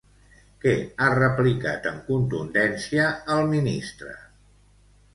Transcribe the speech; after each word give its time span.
Què 0.63 0.71
ha 1.01 1.09
replicat 1.17 1.87
amb 1.91 2.09
contundència 2.13 3.07
el 3.37 3.49
ministre? 3.55 4.21